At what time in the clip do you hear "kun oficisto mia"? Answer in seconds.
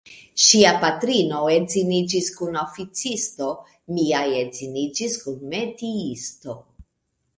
2.39-4.23